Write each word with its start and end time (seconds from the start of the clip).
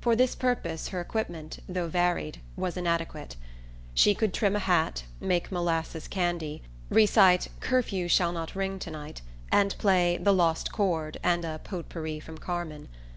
For 0.00 0.14
this 0.14 0.36
purpose 0.36 0.90
her 0.90 1.00
equipment, 1.00 1.58
though 1.68 1.88
varied, 1.88 2.38
was 2.54 2.76
inadequate. 2.76 3.34
She 3.92 4.14
could 4.14 4.32
trim 4.32 4.54
a 4.54 4.60
hat, 4.60 5.02
make 5.20 5.50
molasses 5.50 6.06
candy, 6.06 6.62
recite 6.90 7.48
"Curfew 7.58 8.06
shall 8.06 8.30
not 8.30 8.54
ring 8.54 8.78
to 8.78 8.90
night," 8.92 9.20
and 9.50 9.76
play 9.76 10.16
"The 10.16 10.32
Lost 10.32 10.70
Chord" 10.70 11.18
and 11.24 11.44
a 11.44 11.58
pot 11.58 11.88
pourri 11.88 12.20
from 12.20 12.38
"Carmen." 12.38 12.88